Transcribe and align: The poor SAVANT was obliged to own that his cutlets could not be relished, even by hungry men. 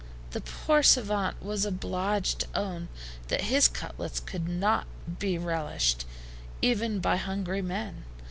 The 0.31 0.41
poor 0.41 0.81
SAVANT 0.81 1.43
was 1.43 1.63
obliged 1.63 2.39
to 2.39 2.47
own 2.55 2.87
that 3.27 3.41
his 3.41 3.67
cutlets 3.67 4.19
could 4.19 4.49
not 4.49 4.87
be 5.19 5.37
relished, 5.37 6.05
even 6.59 6.99
by 6.99 7.17
hungry 7.17 7.61
men. 7.61 8.03